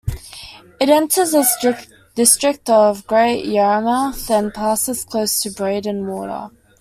[0.79, 6.49] It enters the district of Great Yarmouth, then passes close to Breydon Water.